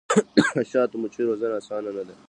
د 0.55 0.57
شاتو 0.71 0.95
مچیو 1.01 1.27
روزنه 1.29 1.55
اسانه 1.59 1.89
ده؟ 2.09 2.15